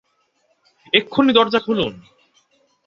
এক্ষুণি 0.93 1.31
দরজা 1.33 1.59
খুলুন। 1.59 1.93